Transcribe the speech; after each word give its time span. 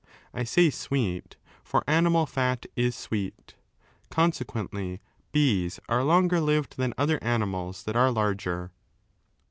I 0.33 0.45
say 0.45 0.71
sweet, 0.71 1.35
for 1.63 1.83
animal 1.85 2.25
fat 2.25 2.65
is 2.75 2.95
sweet 2.95 3.53
Consequently 4.09 4.99
bees 5.31 5.79
are 5.87 6.03
longer 6.03 6.39
lived 6.39 6.77
than 6.77 6.95
other 6.97 7.23
animals 7.23 7.83
that 7.83 7.95
are 7.95 8.09
larger. 8.09 8.71